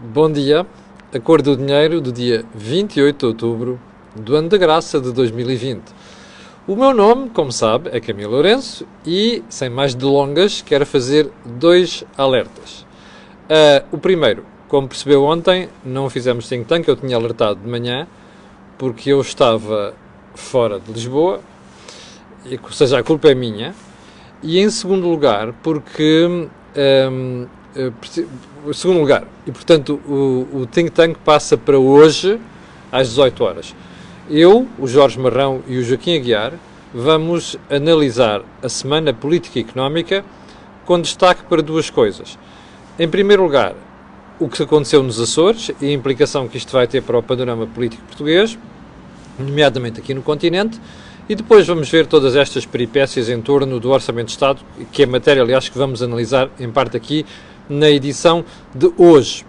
[0.00, 0.64] Bom dia.
[1.12, 3.80] A cor do dinheiro do dia 28 de outubro
[4.14, 5.82] do ano da graça de 2020.
[6.68, 12.04] O meu nome, como sabe, é Camilo Lourenço e, sem mais delongas, quero fazer dois
[12.16, 12.86] alertas.
[13.50, 18.06] Uh, o primeiro, como percebeu ontem, não fizemos think tank, eu tinha alertado de manhã,
[18.78, 19.94] porque eu estava
[20.32, 21.40] fora de Lisboa,
[22.62, 23.74] ou seja, a culpa é minha.
[24.44, 26.46] E em segundo lugar, porque.
[27.10, 27.48] Um,
[28.66, 32.40] eh, segundo lugar, e portanto o, o think tank passa para hoje
[32.90, 33.74] às 18 horas.
[34.30, 36.52] Eu, o Jorge Marrão e o Joaquim Aguiar
[36.92, 40.24] vamos analisar a semana política e económica
[40.84, 42.38] com destaque para duas coisas.
[42.98, 43.74] Em primeiro lugar,
[44.40, 47.66] o que aconteceu nos Açores e a implicação que isto vai ter para o panorama
[47.66, 48.58] político português,
[49.38, 50.80] nomeadamente aqui no continente,
[51.28, 55.06] e depois vamos ver todas estas peripécias em torno do Orçamento de Estado, que é
[55.06, 57.26] matéria, aliás, que vamos analisar em parte aqui
[57.68, 59.44] na edição de hoje.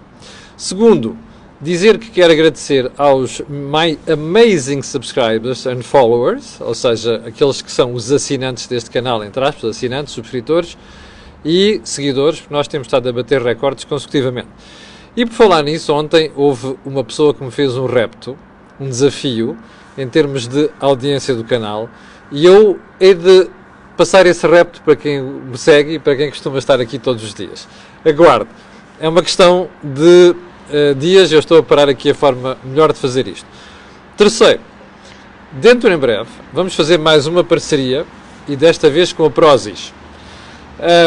[0.58, 1.18] Segundo,
[1.62, 7.94] dizer que quero agradecer aos my amazing subscribers and followers, ou seja, aqueles que são
[7.94, 10.78] os assinantes deste canal, entre aspas, assinantes, subscritores
[11.44, 14.50] e seguidores, porque nós temos estado a bater recordes consecutivamente.
[15.16, 18.38] E por falar nisso, ontem houve uma pessoa que me fez um repto,
[18.80, 19.58] um desafio,
[19.98, 21.90] em termos de audiência do canal,
[22.32, 23.50] e eu hei de
[24.00, 27.34] passar esse repto para quem me segue e para quem costuma estar aqui todos os
[27.34, 27.68] dias.
[28.06, 28.50] Aguarde.
[28.98, 30.34] É uma questão de
[30.72, 33.46] uh, dias, eu estou a parar aqui a forma melhor de fazer isto.
[34.16, 34.62] Terceiro,
[35.52, 38.06] dentro em breve, vamos fazer mais uma parceria
[38.48, 39.94] e desta vez com a Prozis.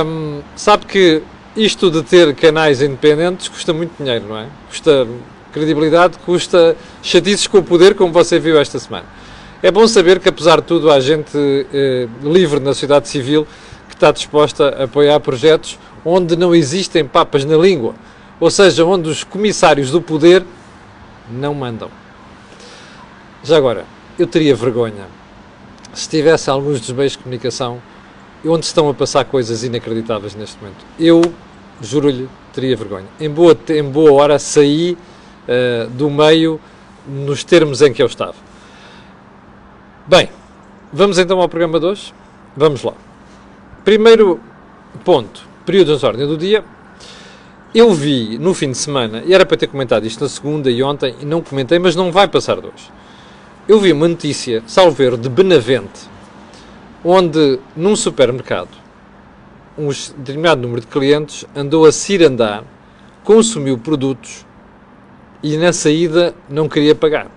[0.04, 1.22] Um, sabe que
[1.56, 4.48] isto de ter canais independentes custa muito dinheiro, não é?
[4.68, 5.08] Custa
[5.50, 9.06] credibilidade, custa chatices com o poder, como você viu esta semana.
[9.62, 11.38] É bom saber que, apesar de tudo, há gente
[11.72, 13.46] eh, livre na sociedade civil
[13.88, 17.94] que está disposta a apoiar projetos onde não existem papas na língua,
[18.40, 20.44] ou seja, onde os comissários do poder
[21.30, 21.88] não mandam.
[23.44, 23.84] Já agora,
[24.18, 25.06] eu teria vergonha
[25.94, 27.80] se tivesse alguns dos meios de comunicação
[28.44, 30.84] onde estão a passar coisas inacreditáveis neste momento.
[30.98, 31.22] Eu,
[31.80, 33.06] juro-lhe, teria vergonha.
[33.20, 34.98] Em boa, em boa hora saí
[35.46, 36.60] uh, do meio
[37.06, 38.34] nos termos em que eu estava.
[40.04, 40.28] Bem,
[40.92, 42.12] vamos então ao programa de hoje?
[42.56, 42.92] Vamos lá.
[43.84, 44.40] Primeiro
[45.04, 46.64] ponto, períodos de ordem do dia.
[47.72, 50.82] Eu vi no fim de semana, e era para ter comentado isto na segunda e
[50.82, 52.90] ontem, e não comentei, mas não vai passar de hoje.
[53.68, 56.10] Eu vi uma notícia, salvo erro, de Benavente,
[57.04, 58.76] onde num supermercado
[59.78, 62.64] um determinado número de clientes andou a cirandar,
[63.22, 64.44] consumiu produtos
[65.44, 67.30] e na saída não queria pagar.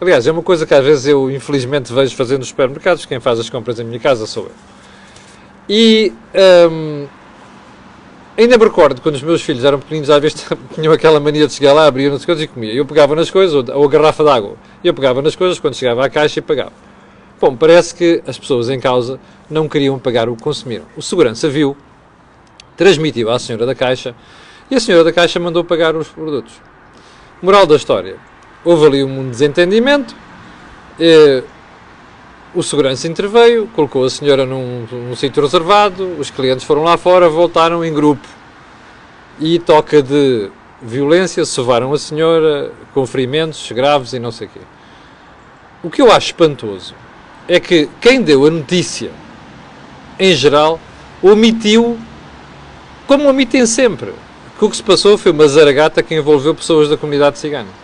[0.00, 3.38] Aliás, é uma coisa que às vezes eu infelizmente vejo fazer nos supermercados, quem faz
[3.38, 4.52] as compras em minha casa sou eu.
[5.68, 6.10] E
[6.70, 7.06] hum,
[8.36, 11.52] ainda me recordo quando os meus filhos eram pequeninos, às vezes tinham aquela mania de
[11.52, 12.72] chegar lá, abriam as coisas e comia.
[12.72, 15.74] Eu pegava nas coisas, ou, ou a garrafa de água, eu pegava nas coisas quando
[15.74, 16.72] chegava à caixa e pagava.
[17.38, 20.84] Bom, parece que as pessoas em causa não queriam pagar o que consumiram.
[20.96, 21.76] O segurança viu,
[22.74, 24.14] transmitiu à senhora da caixa
[24.70, 26.54] e a senhora da caixa mandou pagar os produtos.
[27.42, 28.16] Moral da história:
[28.64, 30.14] houve ali um desentendimento.
[32.52, 37.28] O segurança interveio, colocou a senhora num, num sítio reservado, os clientes foram lá fora,
[37.28, 38.26] voltaram em grupo.
[39.38, 40.50] E toca de
[40.82, 44.60] violência, sovaram a senhora com ferimentos graves e não sei o quê.
[45.82, 46.94] O que eu acho espantoso
[47.46, 49.10] é que quem deu a notícia,
[50.18, 50.80] em geral,
[51.22, 51.98] omitiu,
[53.06, 54.12] como omitem sempre,
[54.58, 57.79] que o que se passou foi uma zaragata que envolveu pessoas da comunidade cigana.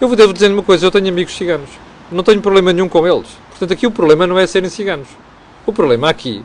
[0.00, 1.68] Eu devo dizer uma coisa, eu tenho amigos ciganos.
[2.10, 3.28] Não tenho problema nenhum com eles.
[3.50, 5.08] Portanto, aqui o problema não é serem ciganos.
[5.66, 6.42] O problema aqui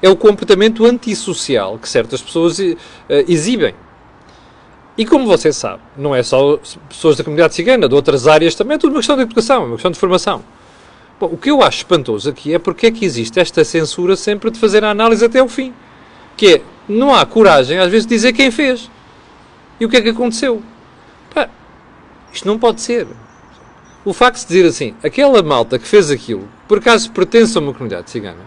[0.00, 2.76] é o comportamento antissocial que certas pessoas uh,
[3.26, 3.74] exibem.
[4.96, 6.56] E como você sabe, não é só
[6.88, 9.66] pessoas da comunidade cigana, de outras áreas também, é tudo uma questão de educação, é
[9.66, 10.44] uma questão de formação.
[11.18, 14.52] Bom, o que eu acho espantoso aqui é porque é que existe esta censura sempre
[14.52, 15.74] de fazer a análise até ao fim.
[16.36, 18.88] Que é, não há coragem, às vezes, de dizer quem fez.
[19.80, 20.62] E o que é que aconteceu.
[22.34, 23.06] Isto não pode ser.
[24.04, 27.72] O facto de dizer assim, aquela malta que fez aquilo, por acaso pertence a uma
[27.72, 28.42] comunidade cigana,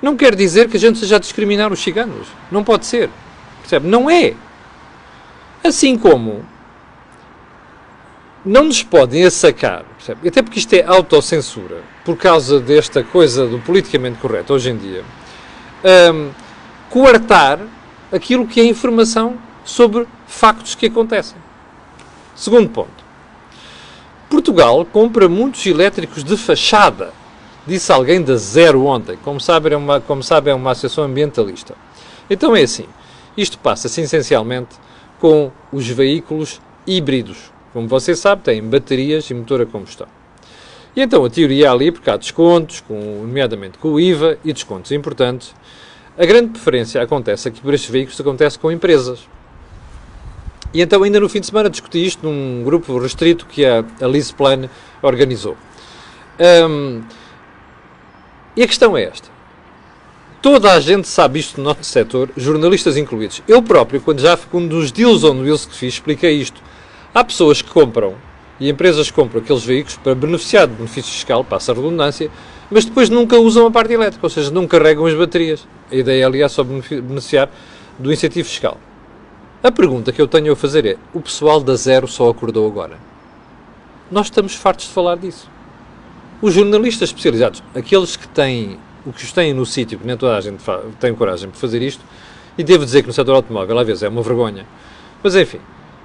[0.00, 2.28] não quer dizer que a gente esteja a discriminar os ciganos.
[2.50, 3.10] Não pode ser.
[3.60, 3.88] Percebe?
[3.88, 4.34] Não é.
[5.62, 6.44] Assim como
[8.44, 10.28] não nos podem assacar, percebe?
[10.28, 15.04] até porque isto é autocensura, por causa desta coisa do politicamente correto hoje em dia,
[16.14, 16.30] um,
[16.88, 17.58] coartar
[18.12, 21.36] aquilo que é informação sobre factos que acontecem.
[22.36, 23.05] Segundo ponto.
[24.28, 27.12] Portugal compra muitos elétricos de fachada,
[27.66, 29.16] disse alguém da Zero ontem.
[29.22, 31.74] Como sabe, é uma, como sabe, é uma associação ambientalista.
[32.28, 32.86] Então é assim:
[33.36, 34.76] isto passa-se essencialmente
[35.20, 37.52] com os veículos híbridos.
[37.72, 40.08] Como você sabe, têm baterias e motor a combustão.
[40.94, 44.52] E então a teoria é ali, porque há descontos, com, nomeadamente com o IVA e
[44.52, 45.54] descontos importantes.
[46.18, 49.28] A grande preferência acontece aqui por estes veículos, acontece com empresas.
[50.72, 54.34] E então, ainda no fim de semana, discuti isto num grupo restrito que a, a
[54.36, 54.68] Plan
[55.02, 55.56] organizou.
[56.68, 57.02] Um,
[58.54, 59.28] e a questão é esta.
[60.42, 63.42] Toda a gente sabe isto no nosso setor, jornalistas incluídos.
[63.48, 66.60] Eu próprio, quando já fui um dos deals on wheels que fiz, expliquei isto.
[67.14, 68.14] Há pessoas que compram
[68.60, 72.30] e empresas que compram aqueles veículos para beneficiar de benefício fiscal, passa a redundância,
[72.70, 75.66] mas depois nunca usam a parte elétrica, ou seja, não carregam as baterias.
[75.90, 77.50] A ideia, aliás, é só beneficiar
[77.98, 78.78] do incentivo fiscal.
[79.62, 82.98] A pergunta que eu tenho a fazer é: o pessoal da Zero só acordou agora?
[84.10, 85.48] Nós estamos fartos de falar disso.
[86.42, 90.36] Os jornalistas especializados, aqueles que têm, o que os têm no sítio, que nem toda
[90.36, 90.62] a gente
[91.00, 92.04] tem coragem de fazer isto,
[92.58, 94.66] e devo dizer que no setor automóvel às vezes é uma vergonha.
[95.22, 95.60] Mas enfim,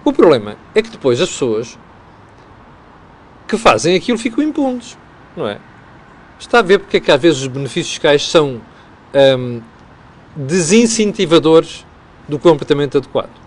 [0.05, 1.77] o problema é que depois as pessoas
[3.47, 4.97] que fazem aquilo ficam impunes,
[5.35, 5.59] não é?
[6.39, 8.61] Está a ver porque é que às vezes os benefícios fiscais são
[9.37, 9.61] hum,
[10.35, 11.85] desincentivadores
[12.27, 13.40] do comportamento adequado.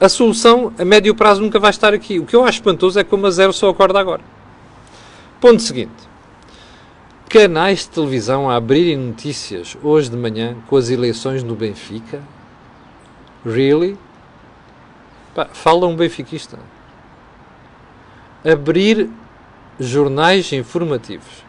[0.00, 2.18] A solução a médio prazo nunca vai estar aqui.
[2.18, 4.22] O que eu acho espantoso é como a zero só acorda agora.
[5.40, 6.08] Ponto seguinte
[7.28, 12.22] canais de televisão a abrirem notícias hoje de manhã com as eleições no Benfica?
[13.44, 13.98] Really?
[15.34, 16.58] Pá, fala um benfiquista.
[18.44, 19.10] Abrir
[19.78, 21.44] jornais informativos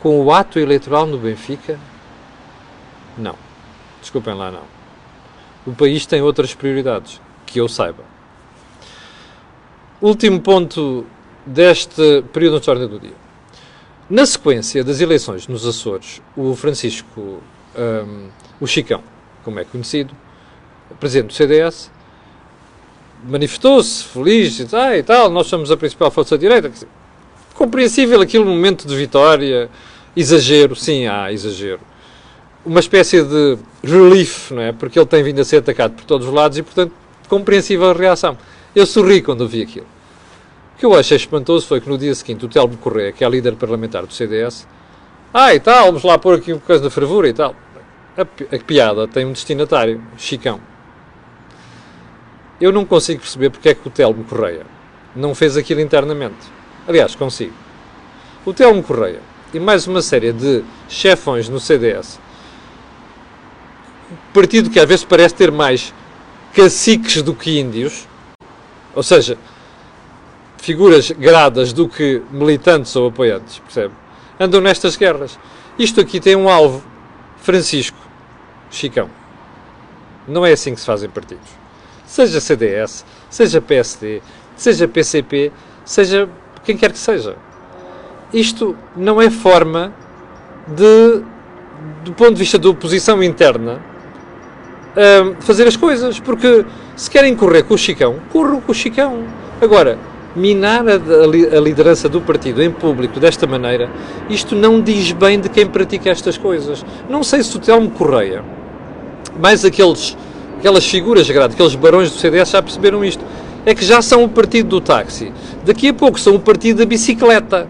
[0.00, 1.78] com o ato eleitoral no Benfica?
[3.18, 3.34] Não.
[4.00, 4.62] Desculpem lá, não.
[5.66, 7.20] O país tem outras prioridades,
[7.56, 8.04] que eu saiba.
[10.02, 11.06] Último ponto
[11.46, 13.14] deste período de ordem do dia.
[14.10, 17.40] Na sequência das eleições nos Açores, o Francisco,
[17.74, 18.28] um,
[18.60, 19.02] o Chicão,
[19.42, 20.14] como é conhecido,
[21.00, 21.90] presidente do CDS,
[23.24, 26.70] manifestou-se feliz e tal, e tal, nós somos a principal força direita.
[27.54, 29.70] Compreensível aquele momento de vitória,
[30.14, 31.80] exagero, sim, há exagero.
[32.66, 34.72] Uma espécie de relief, não é?
[34.72, 36.92] Porque ele tem vindo a ser atacado por todos os lados e, portanto,
[37.26, 38.36] compreensível reação.
[38.74, 39.86] Eu sorri quando vi aquilo.
[40.74, 43.28] O que eu achei espantoso foi que no dia seguinte o Telmo Correia, que é
[43.28, 44.66] líder parlamentar do CDS,
[45.32, 47.54] ah, e tal, vamos lá pôr aqui uma coisa da fervura e tal.
[48.16, 50.60] A, a piada tem um destinatário, Chicão.
[52.60, 54.64] Eu não consigo perceber porque é que o Telmo Correia
[55.14, 56.36] não fez aquilo internamente.
[56.88, 57.52] Aliás, consigo.
[58.44, 59.20] O Telmo Correia
[59.52, 62.18] e mais uma série de chefões no CDS,
[64.32, 65.94] partido que às vezes parece ter mais
[66.56, 68.08] caciques do que índios,
[68.94, 69.36] ou seja,
[70.56, 73.92] figuras gradas do que militantes ou apoiantes, percebe?
[74.40, 75.38] Andam nestas guerras.
[75.78, 76.82] Isto aqui tem um alvo,
[77.36, 77.98] Francisco
[78.70, 79.10] Chicão.
[80.26, 81.46] Não é assim que se fazem partidos.
[82.06, 84.22] Seja CDS, seja PSD,
[84.56, 85.52] seja PCP,
[85.84, 86.26] seja
[86.64, 87.36] quem quer que seja.
[88.32, 89.92] Isto não é forma
[90.66, 91.22] de,
[92.02, 93.84] do ponto de vista da oposição interna,
[94.96, 96.18] hum, fazer as coisas.
[96.18, 96.64] Porque
[96.96, 99.24] se querem correr com o Chicão, corram com o Chicão.
[99.60, 99.98] Agora,
[100.36, 103.90] minar a, a, liderança do partido em público desta maneira,
[104.28, 106.84] isto não diz bem de quem pratica estas coisas.
[107.08, 108.44] Não sei se o Telmo Correia,
[109.40, 110.16] mais aqueles,
[110.58, 113.24] aquelas figuras grandes, aqueles barões do CDS já perceberam isto.
[113.64, 115.32] É que já são o partido do táxi.
[115.64, 117.66] Daqui a pouco são o partido da bicicleta.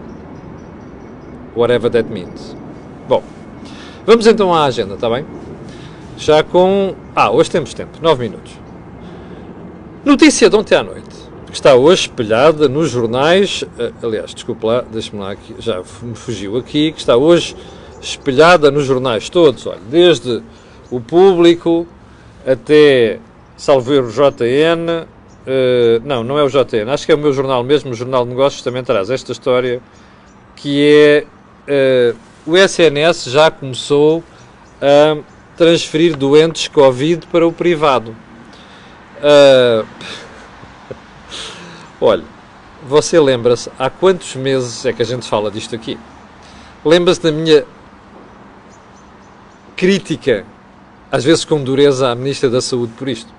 [1.55, 2.55] Whatever that means.
[3.09, 3.23] Bom,
[4.05, 5.25] vamos então à agenda, está bem?
[6.17, 6.95] Já com.
[7.15, 8.51] Ah, hoje temos tempo, 9 minutos.
[10.03, 11.17] Notícia de ontem à noite
[11.51, 16.57] está hoje espelhada nos jornais, eh, aliás, desculpe lá, deixe-me lá aqui, já me fugiu
[16.57, 17.55] aqui, que está hoje
[18.01, 20.41] espelhada nos jornais todos, olha, desde
[20.91, 21.87] o Público
[22.45, 23.19] até,
[23.55, 27.63] salvo o JN, uh, não, não é o JN, acho que é o meu jornal
[27.63, 29.81] mesmo, o Jornal de Negócios também traz esta história,
[30.55, 31.25] que
[31.67, 34.23] é, uh, o SNS já começou
[34.81, 35.17] a
[35.57, 38.15] transferir doentes Covid para o privado.
[39.17, 39.85] Uh,
[41.99, 42.23] Olha,
[42.87, 45.97] você lembra-se, há quantos meses é que a gente fala disto aqui?
[46.85, 47.65] Lembra-se da minha
[49.75, 50.45] crítica,
[51.11, 53.35] às vezes com dureza, à Ministra da Saúde por isto?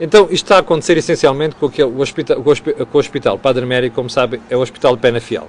[0.00, 3.90] Então, isto está a acontecer essencialmente com, aquele, o, hospital, com o Hospital Padre Mério,
[3.92, 5.48] como sabe, é o Hospital Penafiel.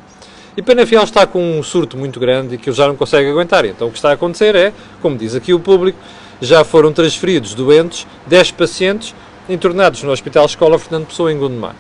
[0.56, 3.66] E Penafiel está com um surto muito grande e que ele já não consegue aguentar.
[3.66, 5.98] Então, o que está a acontecer é, como diz aqui o público,
[6.40, 9.16] já foram transferidos doentes, 10 pacientes,
[9.50, 11.76] internados no Hospital Escola Fernando Pessoa, em Gondomar.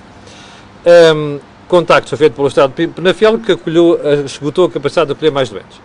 [1.15, 5.31] Um, contacto foi feito pelo Estado de Penafiel, que acolheu, esgotou a capacidade de acolher
[5.31, 5.79] mais doentes.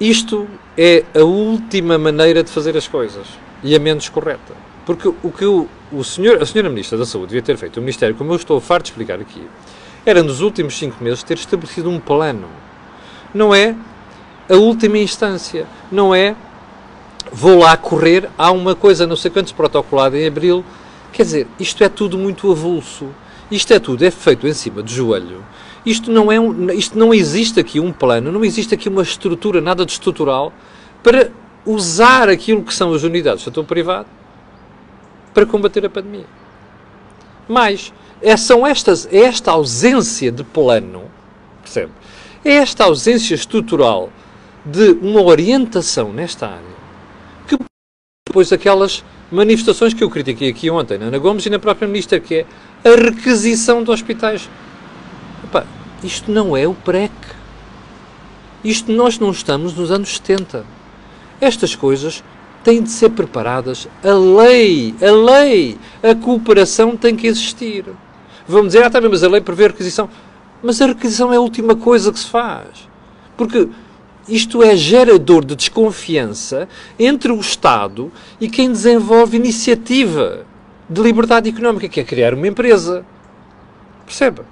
[0.00, 3.26] Isto é a última maneira de fazer as coisas
[3.62, 4.54] e a menos correta.
[4.86, 7.80] Porque o que o, o senhor, a senhora Ministra da Saúde devia ter feito, o
[7.80, 9.42] Ministério, como eu estou farto de explicar aqui,
[10.04, 12.48] era nos últimos cinco meses ter estabelecido um plano.
[13.34, 13.74] Não é
[14.48, 15.66] a última instância.
[15.90, 16.34] Não é
[17.32, 20.64] vou lá correr, há uma coisa não sei quantos protocolada em abril.
[21.12, 23.08] Quer dizer, isto é tudo muito avulso.
[23.50, 25.44] Isto é tudo, é feito em cima do joelho.
[25.84, 29.60] Isto não, é um, isto não existe aqui um plano, não existe aqui uma estrutura,
[29.60, 30.52] nada de estrutural,
[31.02, 31.32] para
[31.64, 34.06] usar aquilo que são as unidades do setor privado
[35.34, 36.26] para combater a pandemia.
[37.48, 37.92] Mas
[38.22, 41.04] é, são estas, é esta ausência de plano,
[41.62, 41.92] percebe?
[42.44, 44.10] É esta ausência estrutural
[44.64, 46.80] de uma orientação nesta área
[47.46, 47.56] que
[48.26, 52.20] depois aquelas manifestações que eu critiquei aqui ontem na Ana Gomes e na própria Ministra,
[52.20, 52.46] que é
[52.84, 54.48] a requisição de hospitais.
[55.44, 55.66] Opa,
[56.02, 57.12] isto não é o PREC.
[58.64, 60.64] Isto nós não estamos nos anos 70.
[61.40, 62.22] Estas coisas
[62.62, 63.88] têm de ser preparadas.
[64.02, 67.86] A lei, a lei, a cooperação tem que existir.
[68.50, 70.10] Vamos dizer, ah, tá bem, mas a lei prevê a requisição.
[70.60, 72.88] Mas a requisição é a última coisa que se faz.
[73.36, 73.68] Porque
[74.28, 80.44] isto é gerador de desconfiança entre o Estado e quem desenvolve iniciativa
[80.88, 83.04] de liberdade económica, que é criar uma empresa.
[84.04, 84.44] Perceba?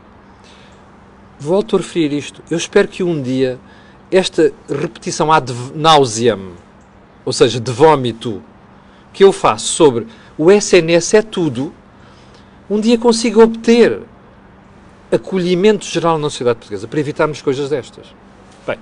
[1.38, 2.40] Volto a referir isto.
[2.48, 3.58] Eu espero que um dia
[4.10, 6.52] esta repetição ad nauseam,
[7.24, 8.42] ou seja, de vômito,
[9.12, 11.72] que eu faço sobre o SNS é tudo,
[12.68, 14.00] um dia consiga obter
[15.10, 18.06] acolhimento geral na sociedade portuguesa para evitarmos coisas destas.
[18.66, 18.78] Bem,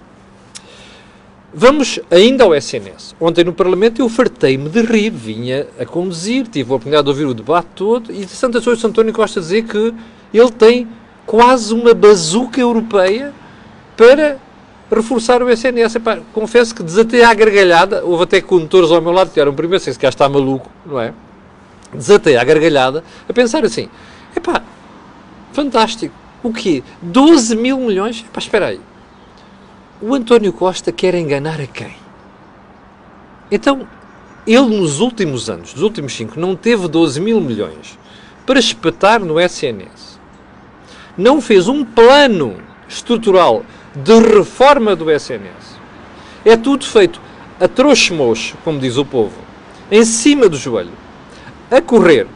[1.55, 3.15] vamos ainda ao SNS.
[3.21, 7.27] Ontem no Parlamento eu fartei-me de rir, vinha a conduzir, tive a oportunidade de ouvir
[7.27, 9.95] o debate todo e de Santa Sousa António gosta de dizer que
[10.35, 10.89] ele tem
[11.25, 13.33] quase uma bazuca europeia
[13.97, 14.39] para
[14.91, 15.97] reforçar o SNS.
[15.97, 19.83] Epá, confesso que desatei à gargalhada, houve até condutores ao meu lado que eram primeiro,
[19.83, 21.13] sei se cá está maluco, não é?
[21.97, 23.89] Desatei à gargalhada a pensar assim,
[24.37, 24.63] epá,
[25.53, 26.83] fantástico, o quê?
[27.01, 28.21] 12 mil milhões?
[28.21, 28.81] Epá, espera aí,
[30.01, 31.95] o António Costa quer enganar a quem?
[33.51, 33.89] Então,
[34.47, 37.99] ele nos últimos anos, nos últimos cinco, não teve 12 mil milhões
[38.45, 40.21] para espetar no SNS.
[41.17, 45.81] Não fez um plano estrutural de reforma do SNS.
[46.45, 47.21] É tudo feito
[47.59, 49.35] a trouxe-mocho, como diz o povo,
[49.91, 50.93] em cima do joelho,
[51.71, 52.27] a correr.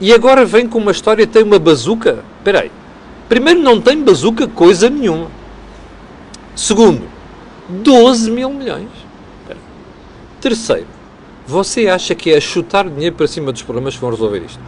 [0.00, 2.24] E agora vem com uma história, tem uma bazuca.
[2.38, 2.70] Espera aí.
[3.28, 5.28] Primeiro, não tem bazuca coisa nenhuma.
[6.54, 7.02] Segundo,
[7.68, 8.88] 12 mil milhões.
[10.40, 10.88] Terceiro,
[11.46, 14.60] você acha que é chutar dinheiro para cima dos problemas que vão resolver isto?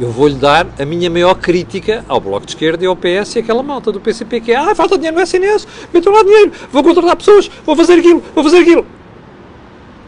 [0.00, 3.38] Eu vou-lhe dar a minha maior crítica ao Bloco de Esquerda e ao PS e
[3.40, 6.82] aquela malta do PCP que é ah, falta dinheiro no SNS, metam lá dinheiro, vou
[6.82, 8.84] contratar pessoas, vou fazer aquilo, vou fazer aquilo.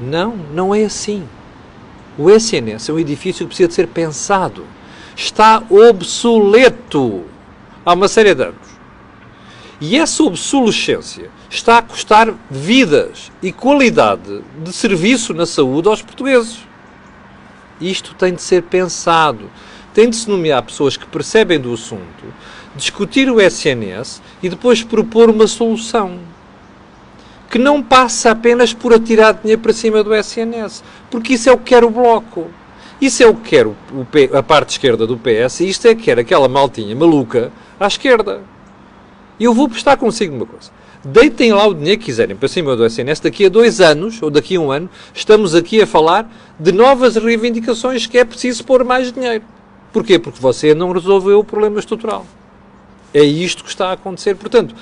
[0.00, 1.22] Não, não é assim.
[2.18, 4.64] O SNS é um edifício que precisa de ser pensado.
[5.14, 7.25] Está obsoleto
[7.85, 8.76] há uma série de anos.
[9.80, 16.58] E essa obsolescência está a custar vidas e qualidade de serviço na saúde aos portugueses.
[17.78, 19.50] Isto tem de ser pensado.
[19.92, 22.25] Tem de se nomear pessoas que percebem do assunto,
[22.75, 26.18] discutir o SNS e depois propor uma solução.
[27.56, 30.84] Que não passa apenas por atirar dinheiro para cima do SNS.
[31.10, 32.48] Porque isso é o que quer o Bloco.
[33.00, 33.76] Isso é o que quer o,
[34.34, 38.42] a parte esquerda do PS e isto é que quer aquela maltinha maluca à esquerda.
[39.40, 40.70] E eu vou prestar consigo uma coisa.
[41.02, 43.20] Deitem lá o dinheiro que quiserem para cima do SNS.
[43.20, 47.16] Daqui a dois anos, ou daqui a um ano, estamos aqui a falar de novas
[47.16, 49.44] reivindicações que é preciso pôr mais dinheiro.
[49.94, 50.18] Porquê?
[50.18, 52.26] Porque você não resolveu o problema estrutural.
[53.14, 54.34] É isto que está a acontecer.
[54.34, 54.75] Portanto,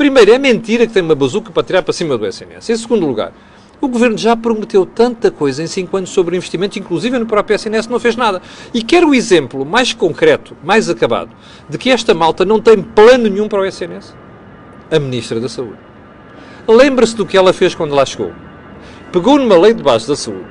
[0.00, 2.70] primeiro, é mentira que tem uma bazuca para tirar para cima do SNS.
[2.70, 3.34] Em segundo lugar,
[3.82, 7.86] o Governo já prometeu tanta coisa em 5 anos sobre investimento, inclusive no próprio SNS
[7.86, 8.40] não fez nada.
[8.72, 11.32] E quero o exemplo mais concreto, mais acabado,
[11.68, 14.14] de que esta malta não tem plano nenhum para o SNS?
[14.90, 15.76] A Ministra da Saúde.
[16.66, 18.32] Lembra-se do que ela fez quando lá chegou.
[19.12, 20.46] Pegou numa lei de base da saúde,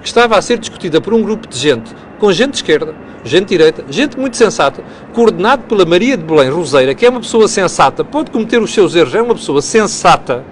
[0.00, 3.46] que estava a ser discutida por um grupo de gente, com gente de esquerda, gente
[3.46, 7.48] de direita, gente muito sensata, coordenado pela Maria de Belém Roseira, que é uma pessoa
[7.48, 10.44] sensata, pode cometer os seus erros, é uma pessoa sensata,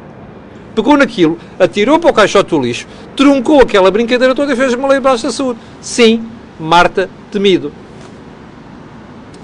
[0.75, 4.89] pegou naquilo, atirou para o caixote do lixo, truncou aquela brincadeira toda e fez uma
[4.89, 5.61] lei baixa saúde.
[5.81, 6.27] Sim,
[6.59, 7.71] Marta Temido.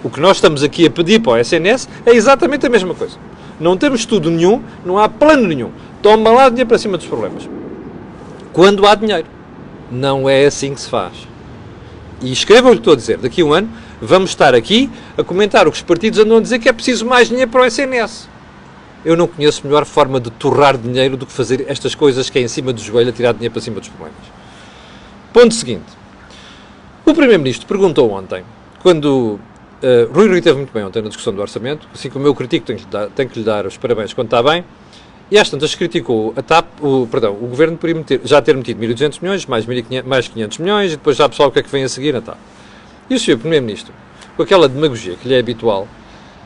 [0.03, 3.17] O que nós estamos aqui a pedir para o SNS é exatamente a mesma coisa.
[3.61, 5.71] Não temos estudo nenhum, não há plano nenhum.
[6.03, 7.49] Toma lá dinheiro para cima dos problemas.
[8.53, 9.27] Quando há dinheiro.
[9.91, 11.34] Não é assim que se faz.
[12.25, 13.19] E escrevam o que estou a dizer.
[13.19, 13.69] Daqui a um ano
[14.01, 17.05] vamos estar aqui a comentar o que os partidos andam a dizer que é preciso
[17.05, 18.29] mais dinheiro para o SNS.
[19.05, 22.43] Eu não conheço melhor forma de torrar dinheiro do que fazer estas coisas que é
[22.43, 24.19] em cima do joelho a tirar dinheiro para cima dos problemas.
[25.33, 25.85] Ponto seguinte.
[27.05, 28.43] O Primeiro-Ministro perguntou ontem,
[28.83, 29.39] quando
[29.85, 32.65] Uh, Rui Rui teve muito bem ontem na discussão do orçamento, assim como eu critico,
[32.65, 34.65] tenho que, dar, tenho que lhe dar os parabéns quando está bem.
[35.31, 38.81] E às tantas criticou a TAP, o, perdão, o governo por meter, já ter metido
[38.81, 41.71] 1.200 milhões, mais, 1.500, mais 500 milhões, e depois já pessoal o que é que
[41.71, 42.37] vem a seguir na TAP.
[43.09, 43.39] E o Sr.
[43.39, 43.95] Primeiro-Ministro,
[44.37, 45.89] com aquela demagogia que lhe é habitual,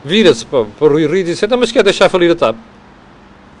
[0.03, 2.55] vira-se para, para o Rui Rio e diz: Então, mas quer deixar falir a TAP?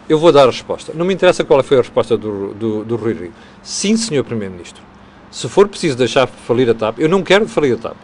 [0.07, 0.93] Eu vou dar a resposta.
[0.95, 3.33] Não me interessa qual foi a resposta do, do, do Rui Rio.
[3.61, 4.23] Sim, Sr.
[4.23, 4.81] Primeiro-Ministro.
[5.29, 7.97] Se for preciso deixar falir a TAP, eu não quero falir a TAP.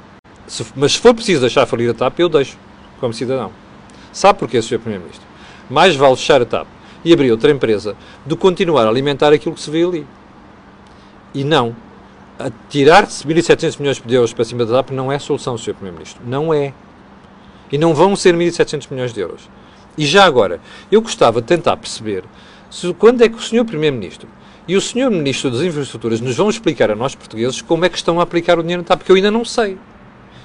[0.47, 2.57] Se, mas se for preciso deixar falir a TAP, eu deixo,
[2.99, 3.51] como cidadão.
[4.11, 4.79] Sabe porquê, Sr.
[4.79, 5.25] Primeiro-Ministro?
[5.69, 6.67] Mais vale fechar a TAP
[7.05, 7.95] e abrir outra empresa
[8.27, 10.07] que continuar a alimentar aquilo que se vê ali.
[11.33, 11.75] E não.
[12.67, 15.75] Tirar-se 1.700 milhões de euros para cima da TAP não é solução, Sr.
[15.75, 16.21] Primeiro-Ministro.
[16.25, 16.73] Não é.
[17.71, 19.47] E não vão ser 1.700 milhões de euros.
[19.97, 20.59] E já agora,
[20.91, 22.23] eu gostava de tentar perceber
[22.69, 23.63] se, quando é que o Sr.
[23.63, 24.27] Primeiro-Ministro
[24.67, 25.11] e o Sr.
[25.11, 28.57] Ministro das Infraestruturas nos vão explicar a nós portugueses como é que estão a aplicar
[28.57, 29.77] o dinheiro na TAP, porque eu ainda não sei.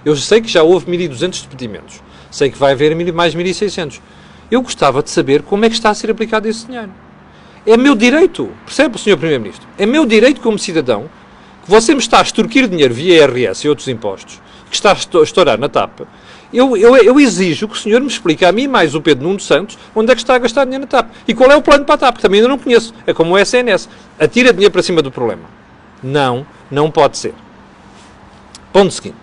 [0.05, 2.03] Eu sei que já houve 1.200 despedimentos.
[2.31, 4.01] Sei que vai haver mais 1.600.
[4.51, 6.91] Eu gostava de saber como é que está a ser aplicado esse dinheiro.
[7.67, 9.17] É meu direito, percebe, Sr.
[9.17, 9.67] Primeiro-Ministro?
[9.79, 11.09] É meu direito como cidadão
[11.63, 14.41] que você me está a extorquir dinheiro via IRS e outros impostos,
[14.71, 16.01] que está a estourar na TAP.
[16.53, 19.39] Eu, eu, eu, exijo que o senhor me explique a mim mais o Pedro Nuno
[19.39, 21.09] Santos onde é que está a gastar dinheiro na TAP.
[21.29, 22.93] E qual é o plano para a TAP, que também ainda não conheço.
[23.07, 23.89] É como o SNS.
[24.19, 25.45] Atira dinheiro para cima do problema.
[26.03, 27.35] Não, não pode ser.
[28.73, 29.20] Ponto seguinte.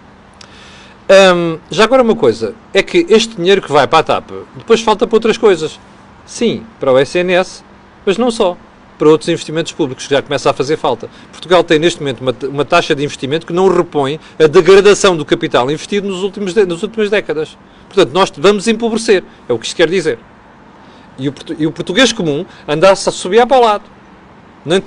[1.71, 5.07] Já agora uma coisa, é que este dinheiro que vai para a TAP depois falta
[5.07, 5.79] para outras coisas.
[6.25, 7.63] Sim, para o SNS,
[8.05, 8.57] mas não só.
[8.97, 11.07] Para outros investimentos públicos que já começa a fazer falta.
[11.31, 15.23] Portugal tem neste momento uma, uma taxa de investimento que não repõe a degradação do
[15.23, 17.57] capital investido nos últimos, nas últimas décadas.
[17.87, 19.23] Portanto, nós vamos empobrecer.
[19.47, 20.17] É o que isto quer dizer.
[21.17, 23.83] E o, e o português comum anda-se a subir para o lado.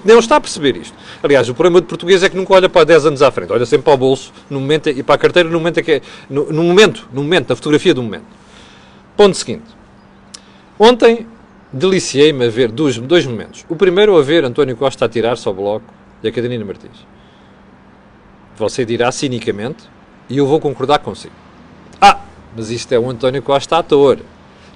[0.05, 0.95] Não, está a perceber isto.
[1.23, 3.65] Aliás, o problema do português é que nunca olha para 10 anos à frente, olha
[3.65, 6.53] sempre para o bolso no momento, e para a carteira no momento, que é, no,
[6.53, 8.27] no momento, no momento, na fotografia do momento.
[9.17, 9.65] Ponto seguinte.
[10.79, 11.27] Ontem
[11.73, 13.65] deliciei-me a ver dois, dois momentos.
[13.71, 15.87] O primeiro a ver António Costa a tirar-se ao bloco
[16.23, 17.07] e a Catarina Martins.
[18.57, 19.85] Você dirá cinicamente,
[20.29, 21.35] e eu vou concordar consigo.
[21.99, 22.21] Ah,
[22.55, 24.19] mas isto é o António Costa ator.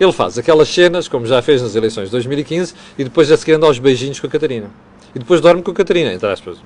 [0.00, 3.52] Ele faz aquelas cenas, como já fez nas eleições de 2015, e depois a seguir
[3.52, 4.70] anda aos beijinhos com a Catarina.
[5.14, 6.58] E depois dorme com a Catarina, entre aspas.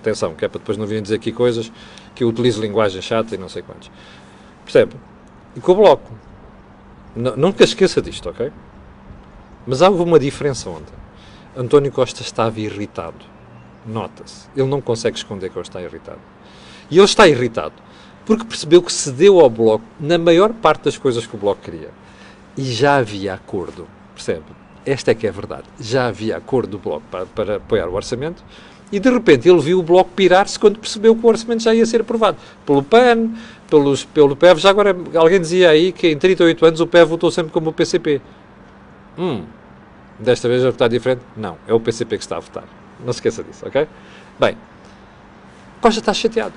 [0.00, 1.72] Atenção, que é para depois não virem dizer aqui coisas
[2.14, 3.90] que eu utilizo linguagem chata e não sei quantos.
[4.64, 4.94] Percebe?
[5.54, 6.12] E com o Bloco.
[7.14, 8.52] Não, nunca esqueça disto, ok?
[9.66, 10.94] Mas há uma diferença ontem.
[11.56, 13.24] António Costa estava irritado.
[13.86, 14.48] Nota-se.
[14.54, 16.20] Ele não consegue esconder que ele está irritado.
[16.90, 17.74] E ele está irritado
[18.26, 21.90] porque percebeu que cedeu ao Bloco na maior parte das coisas que o Bloco queria.
[22.56, 23.86] E já havia acordo.
[24.14, 24.44] Percebe?
[24.86, 25.64] Esta é que é a verdade.
[25.80, 28.42] Já havia acordo do Bloco para, para apoiar o orçamento
[28.90, 31.84] e de repente ele viu o Bloco pirar-se quando percebeu que o orçamento já ia
[31.84, 32.36] ser aprovado.
[32.64, 33.30] Pelo PAN,
[33.68, 34.60] pelos, pelo PEV.
[34.60, 37.72] Já agora alguém dizia aí que em 38 anos o PEV votou sempre como o
[37.72, 38.20] PCP.
[39.18, 39.44] Hum,
[40.18, 41.22] desta vez vai votar diferente?
[41.36, 42.64] Não, é o PCP que está a votar.
[43.04, 43.88] Não se esqueça disso, ok?
[44.38, 44.56] Bem,
[45.80, 46.54] Costa está chateado.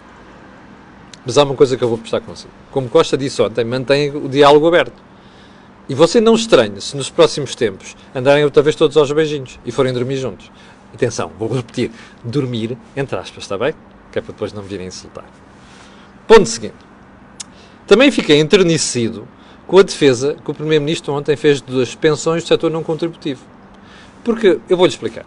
[1.25, 2.51] Mas há uma coisa que eu vou prestar consigo.
[2.71, 5.08] Como Costa disse ontem, mantém o diálogo aberto.
[5.89, 9.71] E você não estranhe se nos próximos tempos andarem outra vez todos aos beijinhos e
[9.71, 10.51] forem dormir juntos.
[10.93, 11.89] Atenção, vou repetir.
[12.23, 13.73] Dormir, entre aspas, está bem?
[14.11, 15.25] Que é para depois não me virem insultar.
[16.27, 16.75] Ponto seguinte.
[17.87, 19.27] Também fiquei enternecido
[19.65, 23.43] com a defesa que o Primeiro-Ministro ontem fez das pensões do setor não contributivo.
[24.23, 25.25] Porque, eu vou-lhe explicar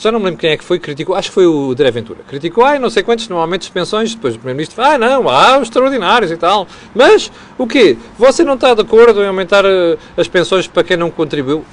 [0.00, 1.90] já não me lembro quem é que foi que criticou, acho que foi o André
[1.90, 5.64] Ventura, criticou, ai, não sei quantos, normalmente pensões, depois o Primeiro-Ministro, ah, não, há os
[5.64, 6.66] extraordinários e tal.
[6.94, 7.98] Mas, o quê?
[8.18, 11.66] Você não está de acordo em aumentar uh, as pensões para quem não contribuiu?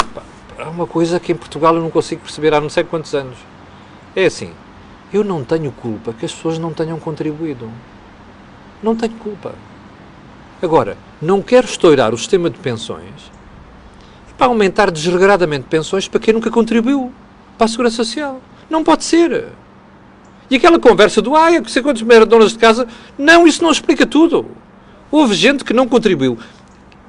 [0.58, 3.38] É uma coisa que em Portugal eu não consigo perceber há não sei quantos anos.
[4.14, 4.52] É assim,
[5.14, 7.72] eu não tenho culpa que as pessoas não tenham contribuído.
[8.84, 9.56] Não tenho culpa.
[10.62, 13.32] Agora, não quero estourar o sistema de pensões
[14.38, 17.14] para aumentar desregradamente pensões para quem nunca contribuiu
[17.58, 18.42] para a Segurança Social.
[18.70, 19.48] Não pode ser.
[20.50, 22.88] E aquela conversa do, ah, que sei quantos donas de casa.
[23.18, 24.46] Não, isso não explica tudo.
[25.12, 26.38] Houve gente que não contribuiu.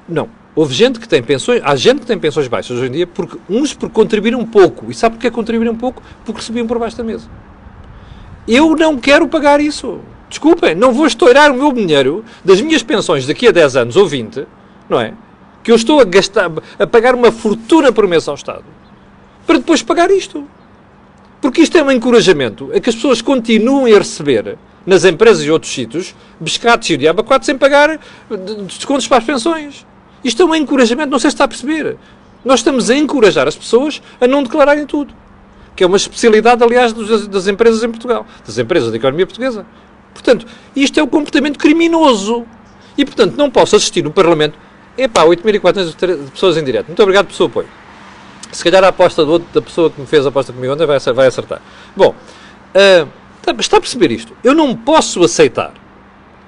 [0.07, 0.29] Não.
[0.55, 3.37] Houve gente que tem pensões, há gente que tem pensões baixas hoje em dia, porque
[3.49, 4.91] uns por contribuíram pouco.
[4.91, 6.01] E sabe porquê contribuíram pouco?
[6.25, 7.29] Porque recebiam por baixo da mesa.
[8.47, 9.99] Eu não quero pagar isso.
[10.27, 14.07] Desculpem, não vou estourar o meu dinheiro das minhas pensões daqui a 10 anos ou
[14.07, 14.45] 20,
[14.89, 15.13] não é?
[15.63, 18.65] Que eu estou a gastar, a pagar uma fortuna por mês ao Estado
[19.49, 20.47] para depois pagar isto.
[21.41, 25.49] Porque isto é um encorajamento a que as pessoas continuem a receber nas empresas e
[25.49, 27.99] outros sítios biscates e o diabo a sem pagar
[28.67, 29.87] descontos para as pensões.
[30.23, 31.97] Isto é um encorajamento, não sei se está a perceber.
[32.45, 35.15] Nós estamos a encorajar as pessoas a não declararem tudo.
[35.75, 39.65] que é uma especialidade, aliás, dos, das empresas em Portugal, das empresas da economia portuguesa.
[40.13, 42.45] Portanto, isto é um comportamento criminoso.
[42.95, 44.59] E, portanto, não posso assistir no Parlamento.
[44.95, 46.87] Epá, 8.400 pessoas em direto.
[46.87, 47.67] Muito obrigado pelo seu apoio.
[48.51, 50.85] Se calhar a aposta do outro, da pessoa que me fez a aposta comigo ontem
[50.85, 51.61] vai, acertar.
[51.95, 53.07] Bom, uh,
[53.59, 54.33] está a perceber isto?
[54.43, 55.73] Eu não posso aceitar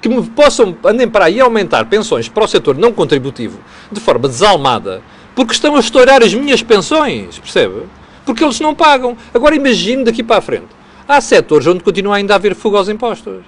[0.01, 3.59] que me possam, andem para aí aumentar pensões para o setor não contributivo
[3.91, 5.01] de forma desalmada,
[5.35, 7.83] porque estão a estourar as minhas pensões, percebe?
[8.25, 9.15] Porque eles não pagam.
[9.33, 10.67] Agora imagine daqui para a frente.
[11.07, 13.43] Há setores onde continua ainda a haver fuga aos impostos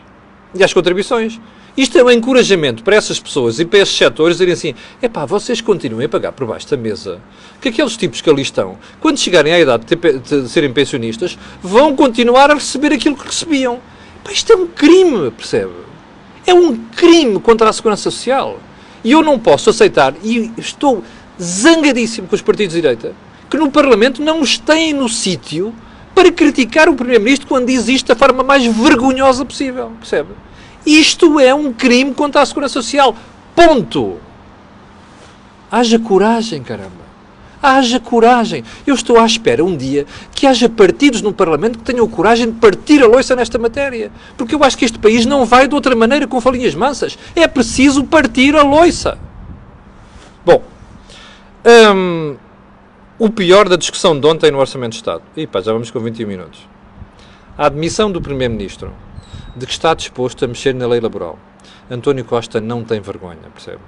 [0.54, 1.40] e às contribuições.
[1.76, 5.26] Isto é um encorajamento para essas pessoas e para esses setores dizerem assim: é pá,
[5.26, 7.20] vocês continuem a pagar por baixo da mesa.
[7.60, 11.38] Que aqueles tipos que ali estão, quando chegarem à idade de, ter, de serem pensionistas,
[11.64, 13.80] vão continuar a receber aquilo que recebiam.
[14.24, 15.74] Pá, isto é um crime, percebe?
[16.46, 18.60] É um crime contra a segurança social.
[19.04, 21.04] E eu não posso aceitar, e estou
[21.42, 23.14] zangadíssimo com os partidos de direita,
[23.50, 25.74] que no Parlamento não os têm no sítio
[26.16, 29.92] para criticar o Primeiro-Ministro quando existe da forma mais vergonhosa possível.
[30.00, 30.30] Percebe?
[30.86, 33.16] Isto é um crime contra a segurança social.
[33.56, 34.20] Ponto.
[35.72, 37.04] Haja coragem, caramba.
[37.62, 38.64] Haja coragem.
[38.86, 42.60] Eu estou à espera um dia que haja partidos no Parlamento que tenham coragem de
[42.60, 44.12] partir a loiça nesta matéria.
[44.38, 47.18] Porque eu acho que este país não vai de outra maneira com falinhas mansas.
[47.36, 49.18] É preciso partir a loiça.
[50.46, 50.62] Bom,
[51.96, 52.36] hum,
[53.18, 55.24] o pior da discussão de ontem no Orçamento de Estado.
[55.36, 56.60] E pá, já vamos com 21 minutos.
[57.58, 58.92] A admissão do Primeiro-Ministro
[59.56, 61.38] de que está disposto a mexer na lei laboral.
[61.90, 63.82] António Costa não tem vergonha, percebe?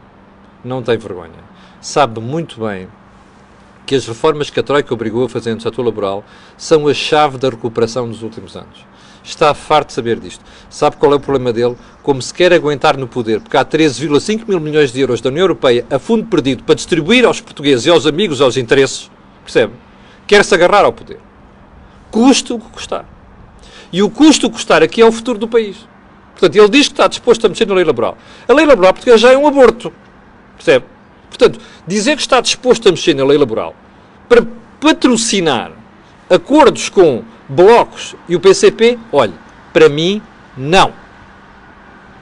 [0.64, 1.44] Não tem vergonha.
[1.82, 2.88] Sabe muito bem
[3.86, 6.24] que as reformas que a Troika obrigou a fazer no setor laboral
[6.58, 8.86] são a chave da recuperação dos últimos anos.
[9.24, 10.44] Está farto de saber disto.
[10.70, 11.76] Sabe qual é o problema dele?
[12.04, 15.44] Como se quer aguentar no poder, porque há 13,5 mil milhões de euros da União
[15.44, 19.10] Europeia a fundo perdido para distribuir aos portugueses e aos amigos, aos interesses,
[19.44, 19.74] percebe?
[20.28, 21.20] Quer-se agarrar ao poder.
[22.12, 23.15] Custe o que custar.
[23.92, 25.78] E o custo custar aqui é o futuro do país.
[26.32, 28.18] Portanto, ele diz que está disposto a mexer na lei laboral.
[28.48, 29.92] A lei laboral portuguesa já é um aborto.
[30.56, 30.86] Percebe?
[31.30, 33.76] Portanto, dizer que está disposto a mexer na lei laboral
[34.28, 34.46] para
[34.80, 35.72] patrocinar
[36.30, 39.34] acordos com blocos e o PCP, olhe,
[39.72, 40.22] para mim,
[40.58, 40.94] não.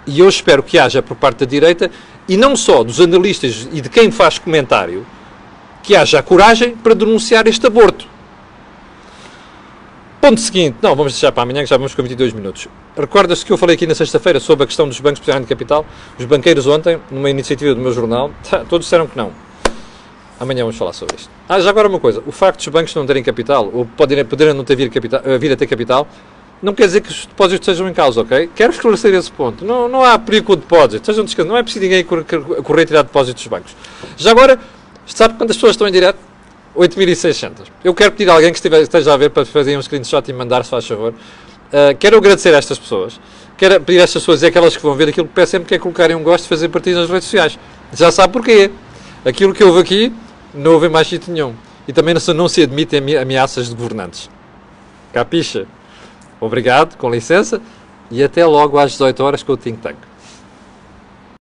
[0.05, 1.89] E eu espero que haja por parte da direita,
[2.27, 5.05] e não só dos analistas e de quem faz comentário,
[5.81, 8.07] que haja a coragem para denunciar este aborto.
[10.23, 12.69] Ponto seguinte, não, vamos deixar para amanhã que já vamos com 22 minutos.
[12.95, 15.85] Recordas-se que eu falei aqui na sexta-feira sobre a questão dos bancos de capital?
[16.17, 18.31] Os banqueiros ontem, numa iniciativa do meu jornal,
[18.69, 19.33] todos disseram que não.
[20.39, 21.29] Amanhã vamos falar sobre isto.
[21.49, 24.53] Ah, já agora uma coisa, o facto dos bancos não terem capital, ou poderem, poderem
[24.53, 26.07] não ter vir, capital, eh, vir a ter capital,
[26.61, 28.49] não quer dizer que os depósitos estejam em causa, ok?
[28.55, 29.65] Quero esclarecer esse ponto.
[29.65, 31.45] Não, não há perigo com o depósito, descansados.
[31.45, 33.75] Não é preciso ninguém correr tirar depósitos dos bancos.
[34.15, 34.57] Já agora,
[35.05, 36.32] sabe quantas pessoas estão em direto?
[36.75, 37.67] 8.600.
[37.83, 40.63] Eu quero pedir a alguém que esteja a ver para fazer um screenshot e mandar,
[40.63, 41.13] se faz favor.
[41.13, 43.19] Uh, quero agradecer a estas pessoas.
[43.57, 45.75] Quero pedir a estas pessoas e aquelas que vão ver aquilo que peço sempre que
[45.75, 47.59] é colocarem um gosto e fazer partido nas redes sociais.
[47.93, 48.71] Já sabe porquê.
[49.25, 50.13] Aquilo que houve aqui
[50.53, 51.53] não houve mais sítio nenhum.
[51.87, 54.29] E também não, não se admitem ameaças de governantes.
[55.11, 55.65] Capixa?
[56.39, 57.61] Obrigado, com licença,
[58.11, 59.95] e até logo às 18 horas com o Think Tank.